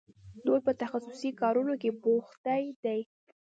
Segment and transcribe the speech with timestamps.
[0.45, 2.99] دوی په تخصصي کارونو کې بوختې دي.